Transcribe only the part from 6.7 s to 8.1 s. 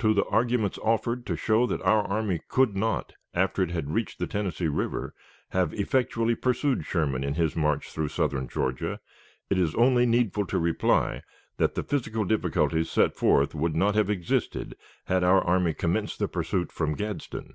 Sherman in his march through